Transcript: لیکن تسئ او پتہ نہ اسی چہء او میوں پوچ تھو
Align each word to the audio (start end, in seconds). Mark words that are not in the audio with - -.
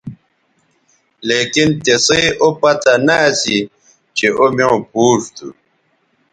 لیکن 1.27 1.67
تسئ 1.83 2.25
او 2.41 2.47
پتہ 2.61 2.93
نہ 3.05 3.15
اسی 3.29 3.57
چہء 4.17 4.33
او 4.39 4.45
میوں 4.55 4.77
پوچ 4.91 5.21
تھو 5.35 5.47